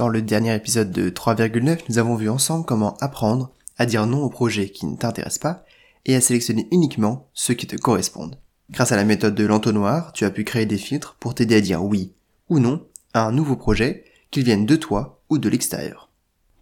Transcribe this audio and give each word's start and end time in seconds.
Dans 0.00 0.08
le 0.08 0.22
dernier 0.22 0.54
épisode 0.54 0.92
de 0.92 1.10
3,9, 1.10 1.80
nous 1.90 1.98
avons 1.98 2.14
vu 2.14 2.30
ensemble 2.30 2.64
comment 2.64 2.96
apprendre 3.02 3.50
à 3.76 3.84
dire 3.84 4.06
non 4.06 4.22
aux 4.22 4.30
projets 4.30 4.70
qui 4.70 4.86
ne 4.86 4.96
t'intéressent 4.96 5.40
pas 5.40 5.62
et 6.06 6.16
à 6.16 6.22
sélectionner 6.22 6.66
uniquement 6.72 7.28
ceux 7.34 7.52
qui 7.52 7.66
te 7.66 7.76
correspondent. 7.76 8.38
Grâce 8.70 8.92
à 8.92 8.96
la 8.96 9.04
méthode 9.04 9.34
de 9.34 9.44
l'entonnoir, 9.44 10.14
tu 10.14 10.24
as 10.24 10.30
pu 10.30 10.42
créer 10.42 10.64
des 10.64 10.78
filtres 10.78 11.16
pour 11.20 11.34
t'aider 11.34 11.56
à 11.56 11.60
dire 11.60 11.84
oui 11.84 12.14
ou 12.48 12.60
non 12.60 12.82
à 13.12 13.26
un 13.26 13.30
nouveau 13.30 13.56
projet, 13.56 14.06
qu'il 14.30 14.44
vienne 14.44 14.64
de 14.64 14.74
toi 14.74 15.20
ou 15.28 15.36
de 15.36 15.50
l'extérieur. 15.50 16.08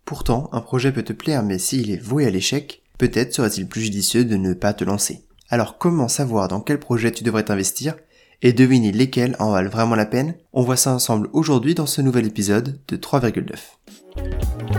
Pourtant, 0.04 0.50
un 0.50 0.60
projet 0.60 0.90
peut 0.90 1.04
te 1.04 1.12
plaire, 1.12 1.44
mais 1.44 1.60
s'il 1.60 1.92
est 1.92 2.02
voué 2.02 2.26
à 2.26 2.30
l'échec, 2.30 2.82
peut-être 2.98 3.32
serait-il 3.32 3.68
plus 3.68 3.82
judicieux 3.82 4.24
de 4.24 4.36
ne 4.36 4.52
pas 4.52 4.72
te 4.72 4.82
lancer. 4.82 5.22
Alors 5.48 5.78
comment 5.78 6.08
savoir 6.08 6.48
dans 6.48 6.60
quel 6.60 6.80
projet 6.80 7.12
tu 7.12 7.22
devrais 7.22 7.44
t'investir 7.44 7.94
et 8.42 8.52
deviner 8.52 8.92
lesquels 8.92 9.36
en 9.38 9.52
valent 9.52 9.70
vraiment 9.70 9.94
la 9.94 10.06
peine? 10.06 10.34
On 10.52 10.62
voit 10.62 10.76
ça 10.76 10.92
ensemble 10.92 11.28
aujourd'hui 11.32 11.74
dans 11.74 11.86
ce 11.86 12.00
nouvel 12.00 12.26
épisode 12.26 12.80
de 12.88 12.96
3,9. 12.96 14.77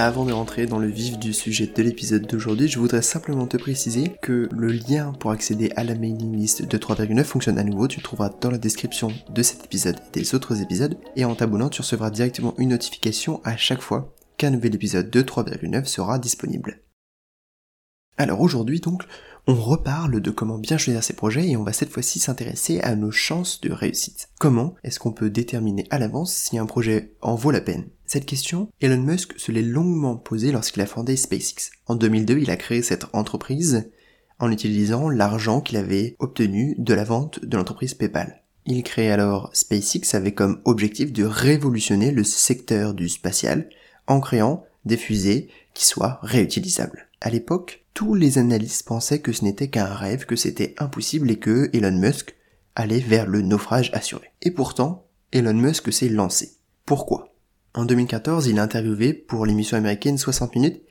Avant 0.00 0.24
de 0.24 0.32
rentrer 0.32 0.66
dans 0.66 0.78
le 0.78 0.86
vif 0.86 1.18
du 1.18 1.32
sujet 1.32 1.66
de 1.66 1.82
l'épisode 1.82 2.24
d'aujourd'hui, 2.24 2.68
je 2.68 2.78
voudrais 2.78 3.02
simplement 3.02 3.48
te 3.48 3.56
préciser 3.56 4.12
que 4.22 4.48
le 4.52 4.68
lien 4.68 5.12
pour 5.18 5.32
accéder 5.32 5.72
à 5.74 5.82
la 5.82 5.96
mailing 5.96 6.36
list 6.36 6.62
de 6.62 6.78
3,9 6.78 7.24
fonctionne 7.24 7.58
à 7.58 7.64
nouveau, 7.64 7.88
tu 7.88 7.98
le 7.98 8.04
trouveras 8.04 8.30
dans 8.40 8.52
la 8.52 8.58
description 8.58 9.12
de 9.28 9.42
cet 9.42 9.64
épisode 9.64 9.96
et 10.14 10.20
des 10.20 10.36
autres 10.36 10.62
épisodes, 10.62 10.96
et 11.16 11.24
en 11.24 11.34
t'abonnant 11.34 11.68
tu 11.68 11.80
recevras 11.80 12.10
directement 12.10 12.54
une 12.58 12.68
notification 12.68 13.40
à 13.42 13.56
chaque 13.56 13.80
fois 13.80 14.14
qu'un 14.36 14.50
nouvel 14.50 14.76
épisode 14.76 15.10
de 15.10 15.20
3,9 15.20 15.86
sera 15.86 16.20
disponible. 16.20 16.80
Alors 18.18 18.40
aujourd'hui 18.40 18.78
donc, 18.78 19.02
on 19.48 19.56
reparle 19.56 20.20
de 20.20 20.30
comment 20.30 20.58
bien 20.58 20.78
choisir 20.78 21.02
ses 21.02 21.14
projets 21.14 21.48
et 21.48 21.56
on 21.56 21.64
va 21.64 21.72
cette 21.72 21.90
fois-ci 21.90 22.20
s'intéresser 22.20 22.78
à 22.82 22.94
nos 22.94 23.10
chances 23.10 23.60
de 23.62 23.72
réussite. 23.72 24.28
Comment 24.38 24.76
est-ce 24.84 25.00
qu'on 25.00 25.10
peut 25.10 25.28
déterminer 25.28 25.88
à 25.90 25.98
l'avance 25.98 26.32
si 26.32 26.56
un 26.56 26.66
projet 26.66 27.16
en 27.20 27.34
vaut 27.34 27.50
la 27.50 27.60
peine? 27.60 27.88
Cette 28.08 28.24
question, 28.24 28.70
Elon 28.80 29.02
Musk 29.02 29.38
se 29.38 29.52
l'est 29.52 29.60
longuement 29.60 30.16
posée 30.16 30.50
lorsqu'il 30.50 30.80
a 30.80 30.86
fondé 30.86 31.14
SpaceX. 31.14 31.72
En 31.86 31.94
2002, 31.94 32.38
il 32.38 32.50
a 32.50 32.56
créé 32.56 32.80
cette 32.80 33.04
entreprise 33.12 33.90
en 34.38 34.50
utilisant 34.50 35.10
l'argent 35.10 35.60
qu'il 35.60 35.76
avait 35.76 36.16
obtenu 36.18 36.74
de 36.78 36.94
la 36.94 37.04
vente 37.04 37.44
de 37.44 37.54
l'entreprise 37.58 37.92
PayPal. 37.92 38.42
Il 38.64 38.82
crée 38.82 39.10
alors 39.10 39.50
SpaceX 39.52 40.14
avec 40.14 40.36
comme 40.36 40.62
objectif 40.64 41.12
de 41.12 41.24
révolutionner 41.24 42.10
le 42.10 42.24
secteur 42.24 42.94
du 42.94 43.10
spatial 43.10 43.68
en 44.06 44.20
créant 44.20 44.64
des 44.86 44.96
fusées 44.96 45.50
qui 45.74 45.84
soient 45.84 46.18
réutilisables. 46.22 47.08
À 47.20 47.28
l'époque, 47.28 47.84
tous 47.92 48.14
les 48.14 48.38
analystes 48.38 48.86
pensaient 48.86 49.20
que 49.20 49.32
ce 49.32 49.44
n'était 49.44 49.68
qu'un 49.68 49.84
rêve, 49.84 50.24
que 50.24 50.36
c'était 50.36 50.74
impossible 50.78 51.30
et 51.30 51.38
que 51.38 51.68
Elon 51.74 51.98
Musk 51.98 52.36
allait 52.74 53.00
vers 53.00 53.26
le 53.26 53.42
naufrage 53.42 53.90
assuré. 53.92 54.30
Et 54.40 54.50
pourtant, 54.50 55.04
Elon 55.30 55.52
Musk 55.52 55.92
s'est 55.92 56.08
lancé. 56.08 56.52
Pourquoi? 56.86 57.27
En 57.78 57.84
2014, 57.84 58.48
il 58.48 58.58
a 58.58 58.64
interviewé 58.64 59.12
pour 59.12 59.46
l'émission 59.46 59.76
américaine 59.76 60.18
60 60.18 60.56
minutes 60.56 60.82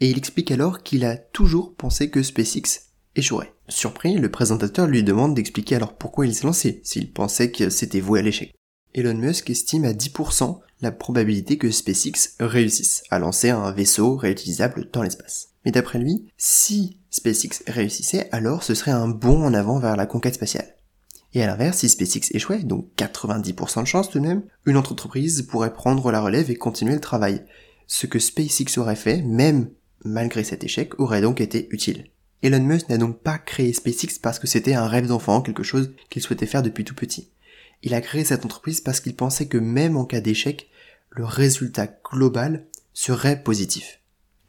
et 0.00 0.10
il 0.10 0.18
explique 0.18 0.50
alors 0.50 0.82
qu'il 0.82 1.04
a 1.04 1.16
toujours 1.16 1.72
pensé 1.72 2.10
que 2.10 2.20
SpaceX 2.20 2.88
échouerait. 3.14 3.52
Surpris, 3.68 4.14
le 4.14 4.28
présentateur 4.28 4.88
lui 4.88 5.04
demande 5.04 5.36
d'expliquer 5.36 5.76
alors 5.76 5.94
pourquoi 5.94 6.26
il 6.26 6.34
s'est 6.34 6.48
lancé, 6.48 6.80
s'il 6.82 7.12
pensait 7.12 7.52
que 7.52 7.70
c'était 7.70 8.00
voué 8.00 8.18
à 8.18 8.22
l'échec. 8.22 8.52
Elon 8.92 9.14
Musk 9.14 9.50
estime 9.50 9.84
à 9.84 9.92
10% 9.92 10.58
la 10.80 10.90
probabilité 10.90 11.58
que 11.58 11.70
SpaceX 11.70 12.34
réussisse 12.40 13.04
à 13.10 13.20
lancer 13.20 13.50
un 13.50 13.70
vaisseau 13.70 14.16
réutilisable 14.16 14.90
dans 14.92 15.04
l'espace. 15.04 15.50
Mais 15.64 15.70
d'après 15.70 16.00
lui, 16.00 16.26
si 16.38 16.98
SpaceX 17.10 17.62
réussissait, 17.68 18.28
alors 18.32 18.64
ce 18.64 18.74
serait 18.74 18.90
un 18.90 19.06
bond 19.06 19.44
en 19.44 19.54
avant 19.54 19.78
vers 19.78 19.94
la 19.94 20.06
conquête 20.06 20.34
spatiale. 20.34 20.74
Et 21.34 21.42
à 21.42 21.46
l'inverse, 21.46 21.78
si 21.78 21.88
SpaceX 21.88 22.30
échouait, 22.32 22.62
donc 22.62 22.88
90% 22.96 23.82
de 23.82 23.86
chance 23.86 24.10
tout 24.10 24.18
de 24.18 24.26
même, 24.26 24.42
une 24.66 24.76
entreprise 24.76 25.42
pourrait 25.42 25.72
prendre 25.72 26.10
la 26.10 26.20
relève 26.20 26.50
et 26.50 26.56
continuer 26.56 26.94
le 26.94 27.00
travail. 27.00 27.44
Ce 27.86 28.06
que 28.06 28.18
SpaceX 28.18 28.78
aurait 28.78 28.96
fait, 28.96 29.22
même 29.22 29.70
malgré 30.04 30.44
cet 30.44 30.64
échec, 30.64 30.98
aurait 31.00 31.20
donc 31.20 31.40
été 31.40 31.68
utile. 31.70 32.06
Elon 32.42 32.62
Musk 32.62 32.88
n'a 32.88 32.98
donc 32.98 33.20
pas 33.20 33.38
créé 33.38 33.72
SpaceX 33.72 34.18
parce 34.20 34.38
que 34.38 34.46
c'était 34.46 34.74
un 34.74 34.88
rêve 34.88 35.06
d'enfant, 35.06 35.42
quelque 35.42 35.62
chose 35.62 35.94
qu'il 36.10 36.22
souhaitait 36.22 36.46
faire 36.46 36.62
depuis 36.62 36.84
tout 36.84 36.94
petit. 36.94 37.30
Il 37.82 37.94
a 37.94 38.00
créé 38.00 38.24
cette 38.24 38.44
entreprise 38.44 38.80
parce 38.80 39.00
qu'il 39.00 39.14
pensait 39.14 39.46
que 39.46 39.58
même 39.58 39.96
en 39.96 40.04
cas 40.04 40.20
d'échec, 40.20 40.68
le 41.10 41.24
résultat 41.24 41.86
global 41.86 42.66
serait 42.94 43.42
positif. 43.42 44.00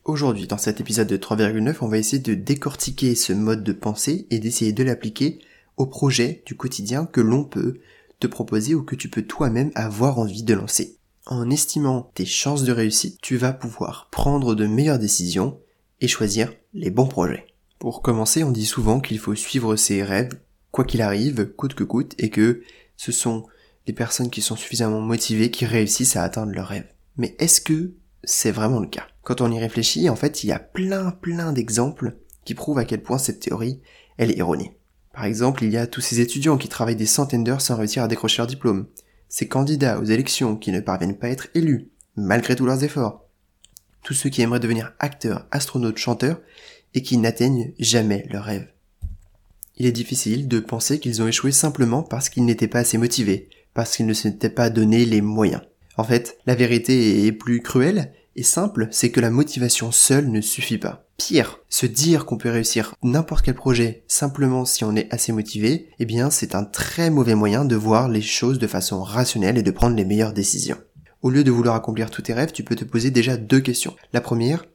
Aujourd'hui, 0.05 0.47
dans 0.47 0.57
cet 0.57 0.81
épisode 0.81 1.07
de 1.07 1.17
3,9, 1.17 1.77
on 1.81 1.87
va 1.87 1.97
essayer 1.97 2.21
de 2.21 2.33
décortiquer 2.33 3.15
ce 3.15 3.31
mode 3.31 3.63
de 3.63 3.73
pensée 3.73 4.27
et 4.31 4.39
d'essayer 4.39 4.73
de 4.73 4.83
l'appliquer 4.83 5.39
au 5.77 5.85
projet 5.85 6.43
du 6.45 6.55
quotidien 6.55 7.05
que 7.05 7.21
l'on 7.21 7.43
peut 7.43 7.79
te 8.19 8.27
proposer 8.27 8.75
ou 8.75 8.83
que 8.83 8.95
tu 8.95 9.09
peux 9.09 9.23
toi-même 9.23 9.71
avoir 9.75 10.19
envie 10.19 10.43
de 10.43 10.53
lancer. 10.53 10.97
En 11.25 11.49
estimant 11.49 12.11
tes 12.13 12.25
chances 12.25 12.63
de 12.63 12.71
réussite, 12.71 13.19
tu 13.21 13.37
vas 13.37 13.53
pouvoir 13.53 14.09
prendre 14.11 14.55
de 14.55 14.67
meilleures 14.67 14.99
décisions 14.99 15.59
et 16.01 16.07
choisir 16.07 16.53
les 16.73 16.91
bons 16.91 17.07
projets. 17.07 17.47
Pour 17.79 18.01
commencer, 18.01 18.43
on 18.43 18.51
dit 18.51 18.65
souvent 18.65 18.99
qu'il 18.99 19.19
faut 19.19 19.35
suivre 19.35 19.75
ses 19.75 20.03
rêves, 20.03 20.39
quoi 20.71 20.85
qu'il 20.85 21.01
arrive, 21.01 21.53
coûte 21.55 21.75
que 21.75 21.83
coûte, 21.83 22.13
et 22.17 22.29
que 22.29 22.61
ce 22.97 23.11
sont 23.11 23.45
les 23.87 23.93
personnes 23.93 24.29
qui 24.29 24.41
sont 24.41 24.55
suffisamment 24.55 25.01
motivées 25.01 25.51
qui 25.51 25.65
réussissent 25.65 26.15
à 26.15 26.23
atteindre 26.23 26.53
leurs 26.53 26.67
rêves. 26.67 26.91
Mais 27.17 27.35
est-ce 27.39 27.61
que 27.61 27.93
c'est 28.23 28.51
vraiment 28.51 28.79
le 28.79 28.87
cas? 28.87 29.07
Quand 29.21 29.41
on 29.41 29.51
y 29.51 29.59
réfléchit, 29.59 30.09
en 30.09 30.15
fait, 30.15 30.43
il 30.43 30.47
y 30.47 30.51
a 30.51 30.59
plein 30.59 31.11
plein 31.11 31.53
d'exemples 31.53 32.17
qui 32.45 32.53
prouvent 32.53 32.79
à 32.79 32.85
quel 32.85 33.01
point 33.01 33.17
cette 33.17 33.39
théorie, 33.39 33.81
elle 34.17 34.31
est 34.31 34.37
erronée. 34.37 34.77
Par 35.13 35.25
exemple, 35.25 35.63
il 35.63 35.71
y 35.71 35.77
a 35.77 35.87
tous 35.87 36.01
ces 36.01 36.19
étudiants 36.19 36.57
qui 36.57 36.67
travaillent 36.67 36.95
des 36.95 37.05
centaines 37.05 37.43
d'heures 37.43 37.61
sans 37.61 37.77
réussir 37.77 38.03
à 38.03 38.07
décrocher 38.07 38.39
leur 38.39 38.47
diplôme, 38.47 38.87
ces 39.29 39.47
candidats 39.47 39.99
aux 39.99 40.03
élections 40.03 40.57
qui 40.57 40.71
ne 40.71 40.79
parviennent 40.79 41.17
pas 41.17 41.27
à 41.27 41.29
être 41.29 41.47
élus, 41.53 41.89
malgré 42.15 42.55
tous 42.55 42.65
leurs 42.65 42.83
efforts, 42.83 43.23
tous 44.03 44.13
ceux 44.13 44.29
qui 44.29 44.41
aimeraient 44.41 44.59
devenir 44.59 44.93
acteurs, 44.99 45.47
astronautes, 45.51 45.97
chanteurs, 45.97 46.41
et 46.95 47.01
qui 47.01 47.17
n'atteignent 47.17 47.73
jamais 47.79 48.27
leurs 48.29 48.43
rêves. 48.43 48.71
Il 49.77 49.85
est 49.85 49.91
difficile 49.91 50.47
de 50.47 50.59
penser 50.59 50.99
qu'ils 50.99 51.21
ont 51.21 51.27
échoué 51.27 51.51
simplement 51.51 52.03
parce 52.03 52.29
qu'ils 52.29 52.45
n'étaient 52.45 52.67
pas 52.67 52.79
assez 52.79 52.97
motivés, 52.97 53.49
parce 53.73 53.95
qu'ils 53.95 54.05
ne 54.05 54.13
s'étaient 54.13 54.49
pas 54.49 54.69
donné 54.69 55.05
les 55.05 55.21
moyens. 55.21 55.61
En 55.97 56.03
fait, 56.03 56.37
la 56.45 56.55
vérité 56.55 57.25
est 57.25 57.31
plus 57.31 57.61
cruelle 57.61 58.13
et 58.35 58.43
simple, 58.43 58.87
c'est 58.91 59.11
que 59.11 59.19
la 59.19 59.29
motivation 59.29 59.91
seule 59.91 60.29
ne 60.29 60.41
suffit 60.41 60.77
pas. 60.77 61.02
Pire, 61.17 61.59
se 61.69 61.85
dire 61.85 62.25
qu'on 62.25 62.37
peut 62.37 62.49
réussir 62.49 62.95
n'importe 63.03 63.45
quel 63.45 63.53
projet 63.53 64.03
simplement 64.07 64.65
si 64.65 64.83
on 64.83 64.95
est 64.95 65.13
assez 65.13 65.31
motivé, 65.31 65.89
eh 65.99 66.05
bien 66.05 66.29
c'est 66.29 66.55
un 66.55 66.63
très 66.63 67.09
mauvais 67.09 67.35
moyen 67.35 67.65
de 67.65 67.75
voir 67.75 68.09
les 68.09 68.21
choses 68.21 68.59
de 68.59 68.67
façon 68.67 69.03
rationnelle 69.03 69.57
et 69.57 69.63
de 69.63 69.71
prendre 69.71 69.95
les 69.95 70.05
meilleures 70.05 70.33
décisions. 70.33 70.77
Au 71.21 71.29
lieu 71.29 71.43
de 71.43 71.51
vouloir 71.51 71.75
accomplir 71.75 72.09
tous 72.09 72.23
tes 72.23 72.33
rêves, 72.33 72.51
tu 72.51 72.63
peux 72.63 72.75
te 72.75 72.83
poser 72.83 73.11
déjà 73.11 73.37
deux 73.37 73.61
questions. 73.61 73.95
La 74.11 74.21
première, 74.21 74.65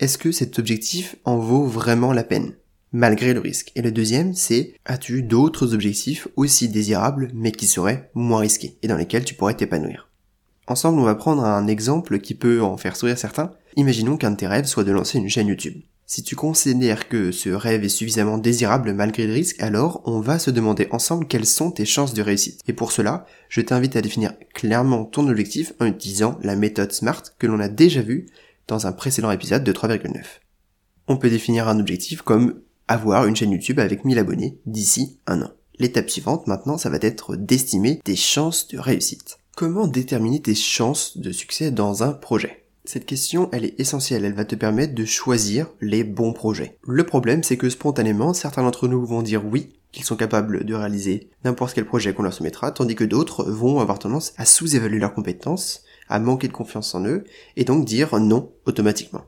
est-ce 0.00 0.18
que 0.18 0.32
cet 0.32 0.58
objectif 0.58 1.16
en 1.24 1.36
vaut 1.36 1.66
vraiment 1.66 2.12
la 2.12 2.24
peine 2.24 2.54
malgré 2.92 3.34
le 3.34 3.40
risque? 3.40 3.70
Et 3.76 3.82
le 3.82 3.92
deuxième, 3.92 4.34
c'est 4.34 4.74
as-tu 4.84 5.22
d'autres 5.22 5.74
objectifs 5.74 6.26
aussi 6.36 6.68
désirables 6.68 7.30
mais 7.34 7.52
qui 7.52 7.66
seraient 7.66 8.10
moins 8.14 8.40
risqués 8.40 8.78
et 8.82 8.88
dans 8.88 8.96
lesquels 8.96 9.24
tu 9.24 9.34
pourrais 9.34 9.54
t'épanouir? 9.54 10.08
Ensemble, 10.66 11.00
on 11.00 11.04
va 11.04 11.14
prendre 11.14 11.44
un 11.44 11.66
exemple 11.66 12.18
qui 12.18 12.34
peut 12.34 12.62
en 12.62 12.76
faire 12.76 12.96
sourire 12.96 13.18
certains. 13.18 13.52
Imaginons 13.76 14.16
qu'un 14.16 14.32
de 14.32 14.36
tes 14.36 14.46
rêves 14.46 14.66
soit 14.66 14.84
de 14.84 14.92
lancer 14.92 15.18
une 15.18 15.28
chaîne 15.28 15.48
YouTube. 15.48 15.80
Si 16.04 16.22
tu 16.22 16.36
considères 16.36 17.08
que 17.08 17.32
ce 17.32 17.48
rêve 17.48 17.84
est 17.84 17.88
suffisamment 17.88 18.36
désirable 18.36 18.92
malgré 18.92 19.26
le 19.26 19.32
risque, 19.32 19.62
alors 19.62 20.02
on 20.04 20.20
va 20.20 20.38
se 20.38 20.50
demander 20.50 20.88
ensemble 20.90 21.26
quelles 21.26 21.46
sont 21.46 21.70
tes 21.70 21.86
chances 21.86 22.12
de 22.12 22.20
réussite. 22.20 22.60
Et 22.68 22.74
pour 22.74 22.92
cela, 22.92 23.24
je 23.48 23.62
t'invite 23.62 23.96
à 23.96 24.02
définir 24.02 24.34
clairement 24.52 25.06
ton 25.06 25.26
objectif 25.26 25.72
en 25.80 25.86
utilisant 25.86 26.38
la 26.42 26.54
méthode 26.54 26.92
SMART 26.92 27.22
que 27.38 27.46
l'on 27.46 27.60
a 27.60 27.68
déjà 27.68 28.02
vue 28.02 28.26
dans 28.68 28.86
un 28.86 28.92
précédent 28.92 29.30
épisode 29.30 29.64
de 29.64 29.72
3,9. 29.72 30.22
On 31.08 31.16
peut 31.16 31.30
définir 31.30 31.66
un 31.66 31.80
objectif 31.80 32.20
comme 32.20 32.60
avoir 32.88 33.26
une 33.26 33.34
chaîne 33.34 33.52
YouTube 33.52 33.80
avec 33.80 34.04
1000 34.04 34.18
abonnés 34.18 34.58
d'ici 34.66 35.18
un 35.26 35.40
an. 35.40 35.50
L'étape 35.78 36.10
suivante 36.10 36.46
maintenant, 36.46 36.76
ça 36.76 36.90
va 36.90 36.98
être 37.00 37.36
d'estimer 37.36 38.00
tes 38.04 38.16
chances 38.16 38.68
de 38.68 38.78
réussite. 38.78 39.38
Comment 39.56 39.86
déterminer 39.86 40.42
tes 40.42 40.54
chances 40.54 41.16
de 41.16 41.32
succès 41.32 41.70
dans 41.70 42.02
un 42.02 42.12
projet? 42.12 42.61
Cette 42.84 43.06
question, 43.06 43.48
elle 43.52 43.64
est 43.64 43.78
essentielle, 43.78 44.24
elle 44.24 44.34
va 44.34 44.44
te 44.44 44.56
permettre 44.56 44.94
de 44.94 45.04
choisir 45.04 45.68
les 45.80 46.02
bons 46.02 46.32
projets. 46.32 46.78
Le 46.82 47.04
problème, 47.04 47.44
c'est 47.44 47.56
que 47.56 47.70
spontanément, 47.70 48.34
certains 48.34 48.64
d'entre 48.64 48.88
nous 48.88 49.06
vont 49.06 49.22
dire 49.22 49.46
oui, 49.46 49.78
qu'ils 49.92 50.04
sont 50.04 50.16
capables 50.16 50.64
de 50.64 50.74
réaliser 50.74 51.30
n'importe 51.44 51.74
quel 51.74 51.86
projet 51.86 52.12
qu'on 52.12 52.24
leur 52.24 52.32
soumettra, 52.32 52.72
tandis 52.72 52.96
que 52.96 53.04
d'autres 53.04 53.44
vont 53.44 53.78
avoir 53.78 54.00
tendance 54.00 54.32
à 54.36 54.44
sous-évaluer 54.44 54.98
leurs 54.98 55.14
compétences, 55.14 55.84
à 56.08 56.18
manquer 56.18 56.48
de 56.48 56.52
confiance 56.52 56.94
en 56.96 57.04
eux, 57.04 57.22
et 57.56 57.64
donc 57.64 57.84
dire 57.84 58.18
non 58.18 58.52
automatiquement. 58.66 59.26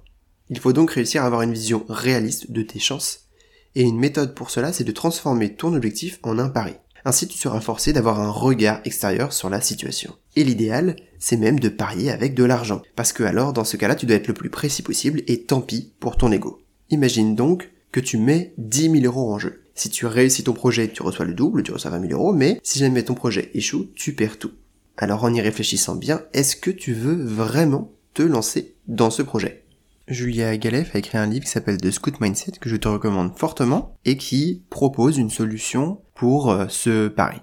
Il 0.50 0.58
faut 0.58 0.72
donc 0.72 0.90
réussir 0.90 1.22
à 1.22 1.26
avoir 1.26 1.42
une 1.42 1.52
vision 1.52 1.84
réaliste 1.88 2.50
de 2.50 2.62
tes 2.62 2.80
chances, 2.80 3.28
et 3.76 3.82
une 3.82 3.98
méthode 3.98 4.34
pour 4.34 4.50
cela, 4.50 4.72
c'est 4.72 4.84
de 4.84 4.92
transformer 4.92 5.54
ton 5.54 5.74
objectif 5.74 6.18
en 6.24 6.40
un 6.40 6.48
pari. 6.48 6.74
Ainsi, 7.04 7.28
tu 7.28 7.36
seras 7.36 7.60
forcé 7.60 7.92
d'avoir 7.92 8.20
un 8.20 8.30
regard 8.30 8.80
extérieur 8.84 9.32
sur 9.32 9.50
la 9.50 9.60
situation. 9.60 10.14
Et 10.36 10.44
l'idéal, 10.44 10.96
c'est 11.18 11.36
même 11.36 11.60
de 11.60 11.68
parier 11.68 12.10
avec 12.10 12.34
de 12.34 12.44
l'argent. 12.44 12.82
Parce 12.96 13.12
que 13.12 13.22
alors, 13.22 13.52
dans 13.52 13.64
ce 13.64 13.76
cas-là, 13.76 13.94
tu 13.94 14.06
dois 14.06 14.16
être 14.16 14.28
le 14.28 14.34
plus 14.34 14.50
précis 14.50 14.82
possible 14.82 15.22
et 15.26 15.42
tant 15.42 15.60
pis 15.60 15.92
pour 16.00 16.16
ton 16.16 16.32
ego. 16.32 16.62
Imagine 16.90 17.34
donc 17.34 17.70
que 17.92 18.00
tu 18.00 18.16
mets 18.16 18.54
10 18.58 18.90
000 18.90 19.04
euros 19.04 19.32
en 19.32 19.38
jeu. 19.38 19.62
Si 19.74 19.90
tu 19.90 20.06
réussis 20.06 20.44
ton 20.44 20.52
projet, 20.52 20.88
tu 20.88 21.02
reçois 21.02 21.26
le 21.26 21.34
double, 21.34 21.62
tu 21.62 21.72
reçois 21.72 21.90
20 21.90 22.08
000 22.08 22.12
euros, 22.12 22.32
mais 22.32 22.60
si 22.62 22.78
jamais 22.78 23.02
ton 23.02 23.14
projet 23.14 23.50
échoue, 23.54 23.86
tu 23.94 24.14
perds 24.14 24.38
tout. 24.38 24.52
Alors 24.96 25.24
en 25.24 25.34
y 25.34 25.40
réfléchissant 25.40 25.96
bien, 25.96 26.22
est-ce 26.32 26.56
que 26.56 26.70
tu 26.70 26.94
veux 26.94 27.24
vraiment 27.24 27.92
te 28.14 28.22
lancer 28.22 28.76
dans 28.86 29.10
ce 29.10 29.22
projet? 29.22 29.63
Julia 30.06 30.54
Galef 30.58 30.94
a 30.94 30.98
écrit 30.98 31.16
un 31.16 31.26
livre 31.26 31.46
qui 31.46 31.50
s'appelle 31.50 31.78
The 31.78 31.90
Scout 31.90 32.20
Mindset 32.20 32.52
que 32.60 32.68
je 32.68 32.76
te 32.76 32.88
recommande 32.88 33.38
fortement 33.38 33.96
et 34.04 34.18
qui 34.18 34.62
propose 34.68 35.16
une 35.16 35.30
solution 35.30 36.02
pour 36.14 36.50
euh, 36.50 36.66
ce 36.68 37.08
pari. 37.08 37.40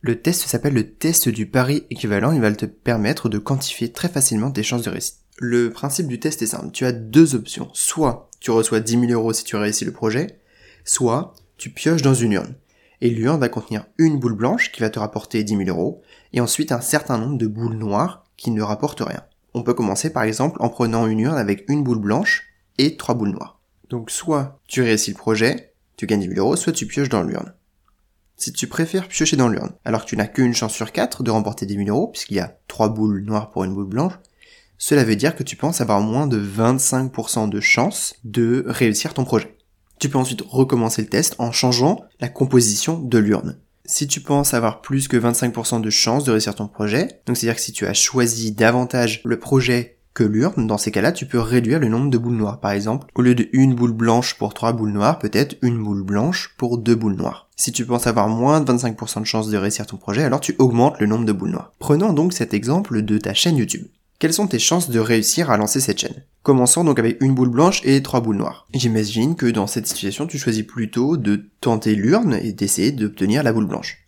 Le 0.00 0.20
test 0.20 0.42
s'appelle 0.42 0.74
le 0.74 0.90
test 0.90 1.28
du 1.28 1.46
pari 1.46 1.84
équivalent, 1.88 2.32
il 2.32 2.40
va 2.40 2.50
te 2.50 2.66
permettre 2.66 3.28
de 3.28 3.38
quantifier 3.38 3.92
très 3.92 4.08
facilement 4.08 4.50
tes 4.50 4.64
chances 4.64 4.82
de 4.82 4.90
réussite. 4.90 5.20
Le 5.38 5.70
principe 5.70 6.08
du 6.08 6.18
test 6.18 6.42
est 6.42 6.46
simple, 6.46 6.72
tu 6.72 6.84
as 6.84 6.90
deux 6.90 7.36
options. 7.36 7.70
Soit 7.74 8.28
tu 8.40 8.50
reçois 8.50 8.80
10 8.80 9.06
000 9.06 9.12
euros 9.12 9.32
si 9.32 9.44
tu 9.44 9.54
réussis 9.54 9.84
le 9.84 9.92
projet, 9.92 10.40
soit 10.84 11.34
tu 11.58 11.70
pioches 11.70 12.02
dans 12.02 12.14
une 12.14 12.32
urne. 12.32 12.54
Et 13.02 13.10
l'urne 13.10 13.38
va 13.38 13.48
contenir 13.48 13.86
une 13.98 14.18
boule 14.18 14.34
blanche 14.34 14.72
qui 14.72 14.80
va 14.80 14.90
te 14.90 14.98
rapporter 14.98 15.44
10 15.44 15.64
000 15.64 15.68
euros, 15.68 16.02
et 16.32 16.40
ensuite 16.40 16.72
un 16.72 16.80
certain 16.80 17.18
nombre 17.18 17.38
de 17.38 17.46
boules 17.46 17.76
noires 17.76 18.24
qui 18.36 18.50
ne 18.50 18.62
rapportent 18.62 19.02
rien. 19.02 19.22
On 19.54 19.62
peut 19.62 19.74
commencer 19.74 20.12
par 20.12 20.22
exemple 20.22 20.58
en 20.60 20.68
prenant 20.68 21.06
une 21.06 21.20
urne 21.20 21.36
avec 21.36 21.64
une 21.68 21.82
boule 21.82 21.98
blanche 21.98 22.44
et 22.78 22.96
trois 22.96 23.14
boules 23.14 23.30
noires. 23.30 23.60
Donc 23.88 24.10
soit 24.10 24.60
tu 24.68 24.82
réussis 24.82 25.10
le 25.10 25.16
projet, 25.16 25.74
tu 25.96 26.06
gagnes 26.06 26.20
10 26.20 26.34
000 26.34 26.40
euros, 26.40 26.56
soit 26.56 26.72
tu 26.72 26.86
pioches 26.86 27.08
dans 27.08 27.22
l'urne. 27.22 27.52
Si 28.36 28.52
tu 28.52 28.68
préfères 28.68 29.08
piocher 29.08 29.36
dans 29.36 29.48
l'urne, 29.48 29.72
alors 29.84 30.04
que 30.04 30.08
tu 30.08 30.16
n'as 30.16 30.26
qu'une 30.26 30.54
chance 30.54 30.72
sur 30.72 30.92
quatre 30.92 31.22
de 31.22 31.30
remporter 31.30 31.66
10 31.66 31.84
000 31.84 31.88
euros, 31.88 32.08
puisqu'il 32.08 32.36
y 32.36 32.40
a 32.40 32.56
trois 32.68 32.88
boules 32.88 33.22
noires 33.22 33.50
pour 33.50 33.64
une 33.64 33.74
boule 33.74 33.88
blanche, 33.88 34.14
cela 34.78 35.04
veut 35.04 35.16
dire 35.16 35.36
que 35.36 35.42
tu 35.42 35.56
penses 35.56 35.82
avoir 35.82 36.00
moins 36.00 36.26
de 36.26 36.40
25% 36.42 37.50
de 37.50 37.60
chance 37.60 38.14
de 38.24 38.64
réussir 38.66 39.12
ton 39.12 39.24
projet. 39.24 39.58
Tu 39.98 40.08
peux 40.08 40.16
ensuite 40.16 40.42
recommencer 40.48 41.02
le 41.02 41.08
test 41.08 41.34
en 41.38 41.52
changeant 41.52 42.02
la 42.18 42.30
composition 42.30 42.98
de 42.98 43.18
l'urne. 43.18 43.58
Si 43.92 44.06
tu 44.06 44.20
penses 44.20 44.54
avoir 44.54 44.82
plus 44.82 45.08
que 45.08 45.16
25% 45.16 45.80
de 45.80 45.90
chance 45.90 46.22
de 46.22 46.30
réussir 46.30 46.54
ton 46.54 46.68
projet, 46.68 47.08
donc 47.26 47.36
c'est-à-dire 47.36 47.56
que 47.56 47.60
si 47.60 47.72
tu 47.72 47.86
as 47.86 47.92
choisi 47.92 48.52
davantage 48.52 49.20
le 49.24 49.40
projet 49.40 49.98
que 50.14 50.22
l'urne, 50.22 50.68
dans 50.68 50.78
ces 50.78 50.92
cas-là, 50.92 51.10
tu 51.10 51.26
peux 51.26 51.40
réduire 51.40 51.80
le 51.80 51.88
nombre 51.88 52.08
de 52.08 52.16
boules 52.16 52.36
noires. 52.36 52.60
Par 52.60 52.70
exemple, 52.70 53.08
au 53.16 53.22
lieu 53.22 53.34
de 53.34 53.48
une 53.52 53.74
boule 53.74 53.92
blanche 53.92 54.38
pour 54.38 54.54
trois 54.54 54.72
boules 54.72 54.92
noires, 54.92 55.18
peut-être 55.18 55.56
une 55.62 55.82
boule 55.82 56.04
blanche 56.04 56.54
pour 56.56 56.78
deux 56.78 56.94
boules 56.94 57.16
noires. 57.16 57.48
Si 57.56 57.72
tu 57.72 57.84
penses 57.84 58.06
avoir 58.06 58.28
moins 58.28 58.60
de 58.60 58.72
25% 58.72 59.22
de 59.22 59.26
chance 59.26 59.48
de 59.48 59.56
réussir 59.56 59.86
ton 59.86 59.96
projet, 59.96 60.22
alors 60.22 60.40
tu 60.40 60.54
augmentes 60.60 61.00
le 61.00 61.06
nombre 61.06 61.24
de 61.24 61.32
boules 61.32 61.50
noires. 61.50 61.72
Prenons 61.80 62.12
donc 62.12 62.32
cet 62.32 62.54
exemple 62.54 63.02
de 63.02 63.18
ta 63.18 63.34
chaîne 63.34 63.56
YouTube. 63.56 63.88
Quelles 64.20 64.34
sont 64.34 64.48
tes 64.48 64.58
chances 64.58 64.90
de 64.90 65.00
réussir 65.00 65.50
à 65.50 65.56
lancer 65.56 65.80
cette 65.80 65.98
chaîne? 65.98 66.24
Commençons 66.42 66.84
donc 66.84 66.98
avec 66.98 67.22
une 67.22 67.34
boule 67.34 67.48
blanche 67.48 67.80
et 67.84 68.02
trois 68.02 68.20
boules 68.20 68.36
noires. 68.36 68.66
J'imagine 68.74 69.34
que 69.34 69.46
dans 69.46 69.66
cette 69.66 69.86
situation, 69.86 70.26
tu 70.26 70.36
choisis 70.36 70.62
plutôt 70.62 71.16
de 71.16 71.48
tenter 71.62 71.94
l'urne 71.94 72.34
et 72.34 72.52
d'essayer 72.52 72.92
d'obtenir 72.92 73.42
la 73.42 73.54
boule 73.54 73.66
blanche. 73.66 74.04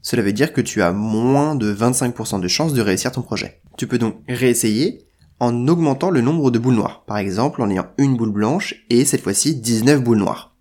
Cela 0.00 0.22
veut 0.22 0.32
dire 0.32 0.54
que 0.54 0.62
tu 0.62 0.80
as 0.80 0.92
moins 0.92 1.56
de 1.56 1.74
25% 1.74 2.40
de 2.40 2.48
chances 2.48 2.72
de 2.72 2.80
réussir 2.80 3.12
ton 3.12 3.20
projet. 3.20 3.60
Tu 3.76 3.86
peux 3.86 3.98
donc 3.98 4.16
réessayer 4.30 5.04
en 5.40 5.68
augmentant 5.68 6.08
le 6.08 6.22
nombre 6.22 6.50
de 6.50 6.58
boules 6.58 6.76
noires. 6.76 7.04
Par 7.04 7.18
exemple, 7.18 7.60
en 7.60 7.68
ayant 7.68 7.88
une 7.98 8.16
boule 8.16 8.32
blanche 8.32 8.86
et 8.88 9.04
cette 9.04 9.20
fois-ci 9.20 9.56
19 9.56 10.02
boules 10.02 10.16
noires. 10.16 10.56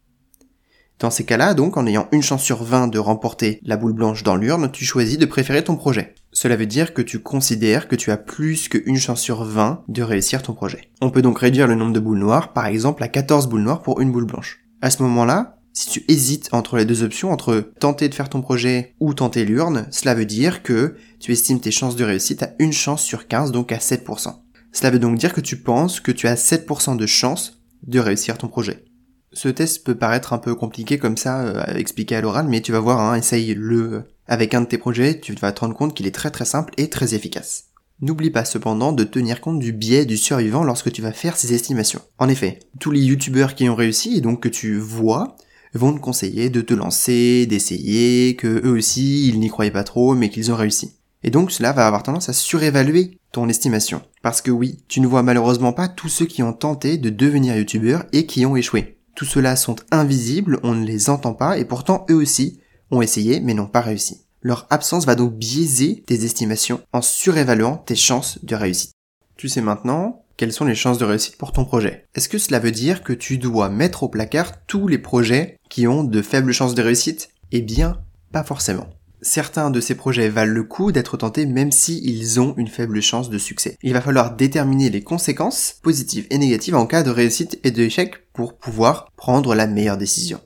Dans 1.00 1.10
ces 1.10 1.24
cas-là, 1.24 1.54
donc, 1.54 1.78
en 1.78 1.88
ayant 1.88 2.10
une 2.12 2.22
chance 2.22 2.44
sur 2.44 2.62
20 2.62 2.90
de 2.90 3.00
remporter 3.00 3.62
la 3.64 3.78
boule 3.78 3.94
blanche 3.94 4.24
dans 4.24 4.36
l'urne, 4.36 4.70
tu 4.70 4.84
choisis 4.84 5.18
de 5.18 5.26
préférer 5.26 5.64
ton 5.64 5.78
projet. 5.78 6.16
Cela 6.42 6.56
veut 6.56 6.68
dire 6.68 6.94
que 6.94 7.02
tu 7.02 7.20
considères 7.20 7.90
que 7.90 7.98
tu 7.98 8.12
as 8.12 8.18
plus 8.18 8.70
qu'une 8.70 8.96
chance 8.96 9.20
sur 9.20 9.44
20 9.44 9.84
de 9.90 10.02
réussir 10.02 10.42
ton 10.42 10.54
projet. 10.54 10.90
On 11.02 11.10
peut 11.10 11.22
donc 11.22 11.40
réduire 11.40 11.68
le 11.68 11.76
nombre 11.76 11.92
de 11.92 12.00
boules 12.00 12.18
noires, 12.18 12.54
par 12.54 12.68
exemple 12.68 13.04
à 13.04 13.10
14 13.10 13.50
boules 13.50 13.64
noires 13.64 13.82
pour 13.82 14.00
une 14.00 14.14
boule 14.14 14.26
blanche. 14.26 14.62
À 14.82 14.90
ce 14.90 15.04
moment-là, 15.04 15.58
si 15.74 15.90
tu 15.90 16.06
hésites 16.08 16.48
entre 16.54 16.78
les 16.78 16.86
deux 16.86 17.04
options, 17.04 17.34
entre 17.34 17.74
tenter 17.82 18.08
de 18.08 18.16
faire 18.16 18.30
ton 18.30 18.42
projet 18.42 18.96
ou 19.02 19.14
tenter 19.14 19.44
l'urne, 19.44 19.90
cela 19.92 20.16
veut 20.16 20.26
dire 20.26 20.64
que 20.64 20.96
tu 21.20 21.34
estimes 21.34 21.60
tes 21.60 21.72
chances 21.72 21.98
de 21.98 22.06
réussite 22.06 22.42
à 22.42 22.54
une 22.60 22.72
chance 22.72 23.04
sur 23.04 23.28
15, 23.28 23.52
donc 23.52 23.74
à 23.74 23.80
7%. 23.80 24.34
Cela 24.72 24.92
veut 24.92 25.00
donc 25.00 25.18
dire 25.18 25.34
que 25.34 25.42
tu 25.42 25.58
penses 25.58 26.00
que 26.00 26.14
tu 26.14 26.26
as 26.30 26.36
7% 26.36 26.96
de 26.96 27.06
chance 27.06 27.60
de 27.86 28.00
réussir 28.00 28.38
ton 28.38 28.48
projet. 28.48 28.86
Ce 29.34 29.50
test 29.50 29.86
peut 29.86 29.96
paraître 29.96 30.32
un 30.32 30.40
peu 30.40 30.56
compliqué 30.56 30.98
comme 30.98 31.18
ça 31.18 31.42
euh, 31.42 31.62
à 31.66 31.78
expliquer 31.78 32.16
à 32.16 32.22
l'oral, 32.22 32.48
mais 32.48 32.62
tu 32.62 32.72
vas 32.72 32.80
voir, 32.80 33.00
hein, 33.00 33.16
essaye-le 33.16 34.06
avec 34.30 34.54
un 34.54 34.62
de 34.62 34.68
tes 34.68 34.78
projets, 34.78 35.20
tu 35.20 35.34
vas 35.34 35.52
te 35.52 35.60
rendre 35.60 35.76
compte 35.76 35.96
qu'il 35.96 36.08
est 36.08 36.16
très 36.16 36.30
très 36.30 36.46
simple 36.46 36.74
et 36.78 36.88
très 36.88 37.16
efficace. 37.16 37.66
N'oublie 38.00 38.30
pas 38.30 38.46
cependant 38.46 38.94
de 38.94 39.04
tenir 39.04 39.42
compte 39.42 39.60
du 39.60 39.74
biais 39.74 40.06
du 40.06 40.18
survivant 40.18 40.64
lorsque 40.64 40.92
tu 40.92 41.02
vas 41.02 41.12
faire 41.12 41.36
ces 41.36 41.54
estimations. 41.54 42.02
En 42.20 42.30
effet, 42.30 42.60
tous 42.80 42.92
les 42.92 43.02
youtubeurs 43.02 43.56
qui 43.56 43.68
ont 43.68 43.76
réussi 43.76 44.16
et 44.16 44.22
donc 44.22 44.42
que 44.42 44.48
tu 44.48 44.78
vois 44.78 45.36
vont 45.74 45.94
te 45.94 46.00
conseiller 46.00 46.50
de 46.50 46.62
te 46.62 46.74
lancer, 46.74 47.46
d'essayer, 47.48 48.36
que 48.36 48.66
eux 48.66 48.72
aussi 48.72 49.28
ils 49.28 49.40
n'y 49.40 49.50
croyaient 49.50 49.72
pas 49.72 49.84
trop 49.84 50.14
mais 50.14 50.30
qu'ils 50.30 50.52
ont 50.52 50.56
réussi. 50.56 50.94
Et 51.24 51.32
donc 51.32 51.52
cela 51.52 51.74
va 51.74 51.88
avoir 51.88 52.04
tendance 52.04 52.30
à 52.30 52.34
surévaluer 52.34 53.18
ton 53.32 53.50
estimation. 53.50 54.04
Parce 54.22 54.42
que 54.42 54.52
oui, 54.52 54.78
tu 54.88 55.02
ne 55.02 55.08
vois 55.08 55.24
malheureusement 55.24 55.74
pas 55.74 55.88
tous 55.88 56.08
ceux 56.08 56.26
qui 56.26 56.44
ont 56.44 56.54
tenté 56.54 56.98
de 56.98 57.10
devenir 57.10 57.58
youtubeurs 57.58 58.06
et 58.14 58.28
qui 58.28 58.46
ont 58.46 58.56
échoué. 58.56 59.00
Tout 59.16 59.26
cela 59.26 59.56
sont 59.56 59.76
invisibles, 59.92 60.60
on 60.64 60.76
ne 60.76 60.86
les 60.86 61.10
entend 61.10 61.34
pas, 61.34 61.58
et 61.58 61.66
pourtant 61.66 62.06
eux 62.10 62.16
aussi 62.16 62.62
ont 62.92 63.02
essayé 63.02 63.40
mais 63.40 63.54
n'ont 63.54 63.68
pas 63.68 63.82
réussi. 63.82 64.22
Leur 64.42 64.68
absence 64.70 65.06
va 65.06 65.16
donc 65.16 65.34
biaiser 65.34 66.04
tes 66.06 66.24
estimations 66.24 66.82
en 66.94 67.02
surévaluant 67.02 67.78
tes 67.78 67.96
chances 67.96 68.40
de 68.44 68.56
réussite. 68.56 68.94
Tu 69.36 69.50
sais 69.50 69.62
maintenant 69.62 70.24
quelles 70.38 70.54
sont 70.54 70.64
les 70.64 70.76
chances 70.76 70.98
de 70.98 71.04
réussite 71.04 71.36
pour 71.36 71.52
ton 71.52 71.66
projet. 71.66 72.06
Est-ce 72.16 72.30
que 72.30 72.38
cela 72.38 72.60
veut 72.60 72.72
dire 72.72 73.04
que 73.04 73.12
tu 73.12 73.38
dois 73.38 73.68
mettre 73.68 74.04
au 74.04 74.08
placard 74.08 74.66
tous 74.68 74.88
les 74.88 74.98
projets 74.98 75.58
qui 75.70 75.86
ont 75.86 76.06
de 76.06 76.22
faibles 76.22 76.54
chances 76.54 76.76
de 76.76 76.82
réussite? 76.82 77.32
Eh 77.52 77.62
bien, 77.62 78.00
pas 78.32 78.46
forcément. 78.46 78.88
Certains 79.22 79.70
de 79.70 79.82
ces 79.82 79.96
projets 79.96 80.30
valent 80.30 80.54
le 80.54 80.64
coup 80.64 80.94
d'être 80.94 81.18
tentés 81.18 81.46
même 81.46 81.74
s'ils 81.74 82.40
ont 82.40 82.54
une 82.56 82.70
faible 82.70 83.02
chance 83.02 83.30
de 83.30 83.38
succès. 83.38 83.76
Il 83.84 83.92
va 83.92 84.00
falloir 84.00 84.38
déterminer 84.38 84.90
les 84.90 85.04
conséquences 85.04 85.76
positives 85.84 86.28
et 86.30 86.38
négatives 86.38 86.76
en 86.76 86.86
cas 86.86 87.04
de 87.04 87.10
réussite 87.10 87.60
et 87.66 87.72
d'échec 87.72 88.32
pour 88.32 88.58
pouvoir 88.58 89.12
prendre 89.18 89.56
la 89.56 89.68
meilleure 89.68 89.98
décision. 89.98 90.40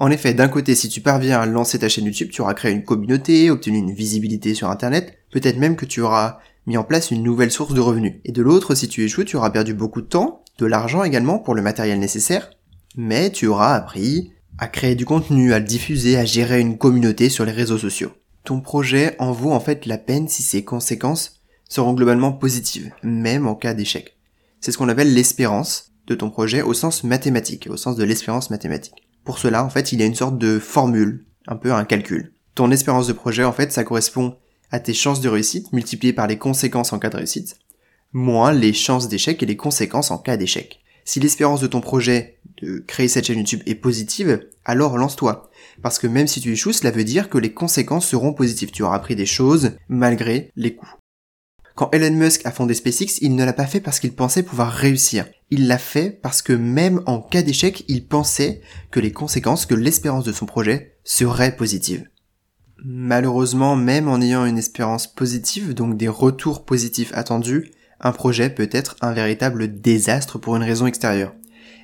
En 0.00 0.10
effet, 0.10 0.32
d'un 0.32 0.48
côté, 0.48 0.74
si 0.74 0.88
tu 0.88 1.02
parviens 1.02 1.40
à 1.40 1.46
lancer 1.46 1.78
ta 1.78 1.90
chaîne 1.90 2.06
YouTube, 2.06 2.30
tu 2.32 2.40
auras 2.40 2.54
créé 2.54 2.72
une 2.72 2.84
communauté, 2.84 3.50
obtenu 3.50 3.76
une 3.76 3.92
visibilité 3.92 4.54
sur 4.54 4.70
Internet, 4.70 5.18
peut-être 5.30 5.58
même 5.58 5.76
que 5.76 5.84
tu 5.84 6.00
auras 6.00 6.38
mis 6.66 6.78
en 6.78 6.84
place 6.84 7.10
une 7.10 7.22
nouvelle 7.22 7.50
source 7.50 7.74
de 7.74 7.80
revenus. 7.80 8.14
Et 8.24 8.32
de 8.32 8.40
l'autre, 8.40 8.74
si 8.74 8.88
tu 8.88 9.04
échoues, 9.04 9.24
tu 9.24 9.36
auras 9.36 9.50
perdu 9.50 9.74
beaucoup 9.74 10.00
de 10.00 10.06
temps, 10.06 10.42
de 10.58 10.64
l'argent 10.64 11.04
également 11.04 11.38
pour 11.38 11.54
le 11.54 11.60
matériel 11.60 11.98
nécessaire, 11.98 12.48
mais 12.96 13.30
tu 13.30 13.46
auras 13.46 13.74
appris 13.74 14.32
à 14.56 14.68
créer 14.68 14.94
du 14.94 15.04
contenu, 15.04 15.52
à 15.52 15.58
le 15.58 15.66
diffuser, 15.66 16.16
à 16.16 16.24
gérer 16.24 16.60
une 16.60 16.78
communauté 16.78 17.28
sur 17.28 17.44
les 17.44 17.52
réseaux 17.52 17.78
sociaux. 17.78 18.12
Ton 18.44 18.62
projet 18.62 19.16
en 19.18 19.32
vaut 19.32 19.52
en 19.52 19.60
fait 19.60 19.84
la 19.84 19.98
peine 19.98 20.28
si 20.28 20.42
ses 20.42 20.64
conséquences 20.64 21.42
seront 21.68 21.92
globalement 21.92 22.32
positives, 22.32 22.90
même 23.02 23.46
en 23.46 23.54
cas 23.54 23.74
d'échec. 23.74 24.16
C'est 24.62 24.72
ce 24.72 24.78
qu'on 24.78 24.88
appelle 24.88 25.12
l'espérance 25.12 25.92
de 26.06 26.14
ton 26.14 26.30
projet 26.30 26.62
au 26.62 26.72
sens 26.72 27.04
mathématique, 27.04 27.68
au 27.70 27.76
sens 27.76 27.96
de 27.96 28.04
l'espérance 28.04 28.48
mathématique. 28.48 28.99
Pour 29.24 29.38
cela, 29.38 29.64
en 29.64 29.70
fait, 29.70 29.92
il 29.92 30.00
y 30.00 30.02
a 30.02 30.06
une 30.06 30.14
sorte 30.14 30.38
de 30.38 30.58
formule, 30.58 31.24
un 31.46 31.56
peu 31.56 31.72
un 31.72 31.84
calcul. 31.84 32.32
Ton 32.54 32.70
espérance 32.70 33.06
de 33.06 33.12
projet, 33.12 33.44
en 33.44 33.52
fait, 33.52 33.72
ça 33.72 33.84
correspond 33.84 34.36
à 34.70 34.80
tes 34.80 34.94
chances 34.94 35.20
de 35.20 35.28
réussite 35.28 35.72
multipliées 35.72 36.12
par 36.12 36.26
les 36.26 36.38
conséquences 36.38 36.92
en 36.92 36.98
cas 36.98 37.10
de 37.10 37.16
réussite, 37.16 37.56
moins 38.12 38.52
les 38.52 38.72
chances 38.72 39.08
d'échec 39.08 39.42
et 39.42 39.46
les 39.46 39.56
conséquences 39.56 40.10
en 40.10 40.18
cas 40.18 40.36
d'échec. 40.36 40.80
Si 41.04 41.20
l'espérance 41.20 41.60
de 41.60 41.66
ton 41.66 41.80
projet 41.80 42.38
de 42.62 42.78
créer 42.86 43.08
cette 43.08 43.26
chaîne 43.26 43.38
YouTube 43.38 43.62
est 43.66 43.74
positive, 43.74 44.46
alors 44.64 44.96
lance-toi. 44.98 45.50
Parce 45.82 45.98
que 45.98 46.06
même 46.06 46.26
si 46.26 46.40
tu 46.40 46.52
échoues, 46.52 46.72
cela 46.72 46.90
veut 46.90 47.04
dire 47.04 47.28
que 47.28 47.38
les 47.38 47.52
conséquences 47.52 48.06
seront 48.06 48.32
positives. 48.32 48.70
Tu 48.70 48.82
auras 48.82 48.96
appris 48.96 49.16
des 49.16 49.26
choses 49.26 49.72
malgré 49.88 50.50
les 50.56 50.74
coûts. 50.74 50.99
Quand 51.80 51.88
Elon 51.92 52.14
Musk 52.14 52.44
a 52.44 52.50
fondé 52.50 52.74
SpaceX, 52.74 53.22
il 53.22 53.34
ne 53.34 53.42
l'a 53.42 53.54
pas 53.54 53.64
fait 53.64 53.80
parce 53.80 54.00
qu'il 54.00 54.12
pensait 54.12 54.42
pouvoir 54.42 54.70
réussir. 54.70 55.24
Il 55.48 55.66
l'a 55.66 55.78
fait 55.78 56.10
parce 56.10 56.42
que 56.42 56.52
même 56.52 57.00
en 57.06 57.22
cas 57.22 57.40
d'échec, 57.40 57.86
il 57.88 58.06
pensait 58.06 58.60
que 58.90 59.00
les 59.00 59.12
conséquences, 59.12 59.64
que 59.64 59.74
l'espérance 59.74 60.24
de 60.24 60.32
son 60.32 60.44
projet 60.44 60.98
seraient 61.04 61.56
positives. 61.56 62.06
Malheureusement, 62.84 63.76
même 63.76 64.08
en 64.08 64.20
ayant 64.20 64.44
une 64.44 64.58
espérance 64.58 65.06
positive, 65.06 65.72
donc 65.72 65.96
des 65.96 66.08
retours 66.08 66.66
positifs 66.66 67.12
attendus, 67.14 67.70
un 67.98 68.12
projet 68.12 68.50
peut 68.50 68.68
être 68.70 68.96
un 69.00 69.14
véritable 69.14 69.80
désastre 69.80 70.36
pour 70.36 70.56
une 70.56 70.62
raison 70.62 70.86
extérieure. 70.86 71.32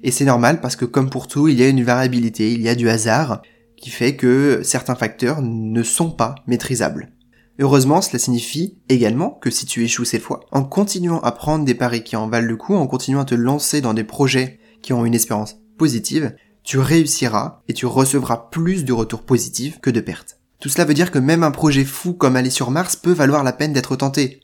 Et 0.03 0.11
c'est 0.11 0.26
normal 0.26 0.61
parce 0.61 0.76
que 0.76 0.85
comme 0.85 1.09
pour 1.09 1.26
tout, 1.26 1.49
il 1.49 1.59
y 1.59 1.62
a 1.62 1.71
une 1.71 1.85
variabilité, 1.85 2.53
il 2.53 2.61
y 2.61 2.69
a 2.69 2.75
du 2.75 2.91
hasard 2.91 3.41
qui 3.79 3.88
fait 3.88 4.15
que 4.15 4.61
certains 4.62 4.95
facteurs 4.95 5.41
ne 5.41 5.83
sont 5.83 6.11
pas 6.11 6.35
maîtrisables. 6.47 7.16
Heureusement, 7.59 8.03
cela 8.03 8.19
signifie 8.19 8.77
également 8.89 9.31
que 9.31 9.51
si 9.51 9.65
tu 9.65 9.83
échoues 9.83 10.05
cette 10.05 10.23
fois, 10.23 10.41
en 10.53 10.63
continuant 10.63 11.21
à 11.21 11.33
prendre 11.33 11.65
des 11.65 11.75
paris 11.75 12.05
qui 12.05 12.15
en 12.15 12.29
valent 12.29 12.47
le 12.47 12.57
coup, 12.57 12.75
en 12.75 12.87
continuant 12.87 13.21
à 13.21 13.25
te 13.25 13.35
lancer 13.35 13.81
dans 13.81 13.95
des 13.95 14.05
projets 14.05 14.61
qui 14.83 14.93
ont 14.93 15.07
une 15.07 15.15
espérance 15.15 15.57
positive, 15.79 16.35
tu 16.63 16.79
réussiras 16.79 17.63
et 17.69 17.73
tu 17.73 17.87
recevras 17.87 18.49
plus 18.51 18.85
de 18.85 18.93
retours 18.93 19.23
positifs 19.23 19.81
que 19.81 19.91
de 19.91 20.01
pertes. 20.01 20.39
Tout 20.61 20.69
cela 20.69 20.85
veut 20.85 20.95
dire 20.95 21.11
que 21.11 21.19
même 21.19 21.45
un 21.45 21.51
projet 21.51 21.85
fou 21.85 22.13
comme 22.13 22.37
aller 22.37 22.51
sur 22.51 22.71
Mars 22.71 22.97
peut 22.97 23.13
valoir 23.13 23.45
la 23.45 23.53
peine 23.53 23.73
d'être 23.73 23.97
tenté. 23.97 24.41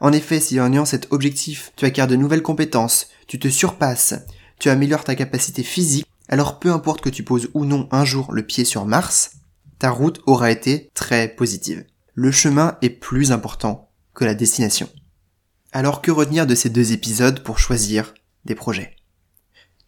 En 0.00 0.12
effet, 0.12 0.40
si 0.40 0.60
en 0.60 0.72
ayant 0.72 0.84
cet 0.84 1.12
objectif, 1.12 1.72
tu 1.76 1.84
acquiers 1.84 2.06
de 2.06 2.16
nouvelles 2.16 2.42
compétences, 2.42 3.08
tu 3.26 3.38
te 3.38 3.48
surpasses, 3.48 4.14
tu 4.58 4.68
améliores 4.68 5.04
ta 5.04 5.14
capacité 5.14 5.62
physique, 5.62 6.06
alors 6.28 6.58
peu 6.58 6.70
importe 6.70 7.00
que 7.00 7.10
tu 7.10 7.22
poses 7.22 7.48
ou 7.54 7.64
non 7.64 7.88
un 7.90 8.04
jour 8.04 8.32
le 8.32 8.42
pied 8.42 8.64
sur 8.64 8.84
Mars, 8.84 9.32
ta 9.78 9.90
route 9.90 10.20
aura 10.26 10.50
été 10.50 10.90
très 10.94 11.28
positive. 11.28 11.84
Le 12.14 12.30
chemin 12.30 12.76
est 12.82 12.90
plus 12.90 13.32
important 13.32 13.88
que 14.12 14.26
la 14.26 14.34
destination. 14.34 14.86
Alors 15.72 16.02
que 16.02 16.10
retenir 16.10 16.46
de 16.46 16.54
ces 16.54 16.68
deux 16.68 16.92
épisodes 16.92 17.42
pour 17.42 17.58
choisir 17.58 18.12
des 18.44 18.54
projets? 18.54 18.96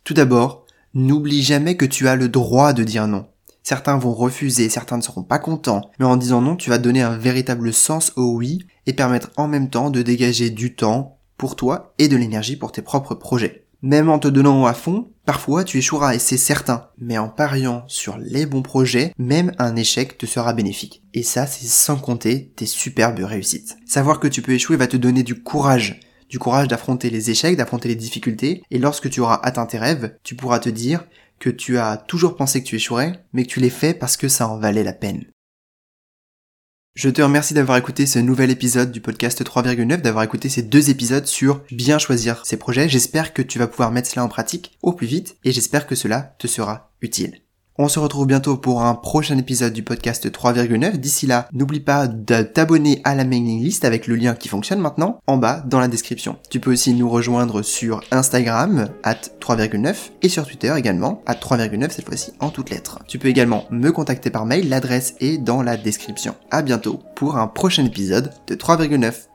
Tout 0.04 0.14
d'abord, 0.14 0.64
n'oublie 0.94 1.42
jamais 1.42 1.76
que 1.76 1.84
tu 1.84 2.08
as 2.08 2.16
le 2.16 2.30
droit 2.30 2.72
de 2.72 2.82
dire 2.82 3.06
non. 3.06 3.26
Certains 3.62 3.98
vont 3.98 4.14
refuser, 4.14 4.70
certains 4.70 4.96
ne 4.96 5.02
seront 5.02 5.22
pas 5.22 5.38
contents, 5.38 5.90
mais 5.98 6.06
en 6.06 6.16
disant 6.16 6.40
non, 6.40 6.56
tu 6.56 6.70
vas 6.70 6.78
donner 6.78 7.02
un 7.02 7.18
véritable 7.18 7.74
sens 7.74 8.10
au 8.16 8.32
oui 8.32 8.66
et 8.86 8.94
permettre 8.94 9.30
en 9.36 9.46
même 9.46 9.68
temps 9.68 9.90
de 9.90 10.00
dégager 10.00 10.48
du 10.48 10.74
temps 10.74 11.18
pour 11.36 11.56
toi 11.56 11.92
et 11.98 12.08
de 12.08 12.16
l'énergie 12.16 12.56
pour 12.56 12.72
tes 12.72 12.80
propres 12.80 13.14
projets. 13.14 13.63
Même 13.84 14.08
en 14.08 14.18
te 14.18 14.28
donnant 14.28 14.64
à 14.64 14.72
fond, 14.72 15.10
parfois 15.26 15.62
tu 15.62 15.76
échoueras 15.76 16.14
et 16.14 16.18
c'est 16.18 16.38
certain. 16.38 16.88
Mais 16.96 17.18
en 17.18 17.28
pariant 17.28 17.84
sur 17.86 18.16
les 18.16 18.46
bons 18.46 18.62
projets, 18.62 19.12
même 19.18 19.52
un 19.58 19.76
échec 19.76 20.16
te 20.16 20.24
sera 20.24 20.54
bénéfique. 20.54 21.02
Et 21.12 21.22
ça, 21.22 21.46
c'est 21.46 21.66
sans 21.66 21.96
compter 21.96 22.50
tes 22.56 22.64
superbes 22.64 23.18
réussites. 23.18 23.76
Savoir 23.84 24.20
que 24.20 24.26
tu 24.26 24.40
peux 24.40 24.52
échouer 24.52 24.78
va 24.78 24.86
te 24.86 24.96
donner 24.96 25.22
du 25.22 25.42
courage. 25.42 26.00
Du 26.30 26.38
courage 26.38 26.68
d'affronter 26.68 27.10
les 27.10 27.30
échecs, 27.30 27.58
d'affronter 27.58 27.90
les 27.90 27.94
difficultés. 27.94 28.62
Et 28.70 28.78
lorsque 28.78 29.10
tu 29.10 29.20
auras 29.20 29.38
atteint 29.42 29.66
tes 29.66 29.76
rêves, 29.76 30.16
tu 30.22 30.34
pourras 30.34 30.60
te 30.60 30.70
dire 30.70 31.04
que 31.38 31.50
tu 31.50 31.76
as 31.76 31.98
toujours 31.98 32.36
pensé 32.36 32.62
que 32.62 32.66
tu 32.66 32.76
échouerais, 32.76 33.22
mais 33.34 33.44
que 33.44 33.50
tu 33.50 33.60
l'es 33.60 33.68
fait 33.68 33.92
parce 33.92 34.16
que 34.16 34.28
ça 34.28 34.48
en 34.48 34.56
valait 34.56 34.82
la 34.82 34.94
peine. 34.94 35.26
Je 36.94 37.10
te 37.10 37.20
remercie 37.20 37.54
d'avoir 37.54 37.76
écouté 37.76 38.06
ce 38.06 38.20
nouvel 38.20 38.52
épisode 38.52 38.92
du 38.92 39.00
podcast 39.00 39.44
3,9, 39.44 40.00
d'avoir 40.00 40.22
écouté 40.22 40.48
ces 40.48 40.62
deux 40.62 40.90
épisodes 40.90 41.26
sur 41.26 41.60
bien 41.72 41.98
choisir 41.98 42.46
ses 42.46 42.56
projets. 42.56 42.88
J'espère 42.88 43.32
que 43.34 43.42
tu 43.42 43.58
vas 43.58 43.66
pouvoir 43.66 43.90
mettre 43.90 44.08
cela 44.08 44.24
en 44.24 44.28
pratique 44.28 44.78
au 44.80 44.92
plus 44.92 45.08
vite 45.08 45.36
et 45.42 45.50
j'espère 45.50 45.88
que 45.88 45.96
cela 45.96 46.36
te 46.38 46.46
sera 46.46 46.92
utile. 47.00 47.40
On 47.76 47.88
se 47.88 47.98
retrouve 47.98 48.28
bientôt 48.28 48.56
pour 48.56 48.82
un 48.82 48.94
prochain 48.94 49.36
épisode 49.36 49.72
du 49.72 49.82
podcast 49.82 50.30
3,9. 50.30 50.96
D'ici 50.96 51.26
là, 51.26 51.48
n'oublie 51.52 51.80
pas 51.80 52.06
de 52.06 52.42
t'abonner 52.42 53.00
à 53.02 53.16
la 53.16 53.24
mailing 53.24 53.64
list 53.64 53.84
avec 53.84 54.06
le 54.06 54.14
lien 54.14 54.36
qui 54.36 54.46
fonctionne 54.46 54.78
maintenant 54.78 55.18
en 55.26 55.38
bas 55.38 55.60
dans 55.66 55.80
la 55.80 55.88
description. 55.88 56.36
Tu 56.50 56.60
peux 56.60 56.70
aussi 56.70 56.94
nous 56.94 57.10
rejoindre 57.10 57.62
sur 57.62 58.00
Instagram, 58.12 58.90
at 59.02 59.18
3,9, 59.40 59.96
et 60.22 60.28
sur 60.28 60.46
Twitter 60.46 60.72
également, 60.76 61.20
at 61.26 61.34
3,9 61.34 61.90
cette 61.90 62.06
fois-ci 62.06 62.32
en 62.38 62.50
toutes 62.50 62.70
lettres. 62.70 63.00
Tu 63.08 63.18
peux 63.18 63.26
également 63.26 63.64
me 63.72 63.90
contacter 63.90 64.30
par 64.30 64.46
mail, 64.46 64.68
l'adresse 64.68 65.16
est 65.18 65.38
dans 65.38 65.60
la 65.60 65.76
description. 65.76 66.36
À 66.52 66.62
bientôt 66.62 67.00
pour 67.16 67.38
un 67.38 67.48
prochain 67.48 67.84
épisode 67.84 68.30
de 68.46 68.54
3,9. 68.54 69.26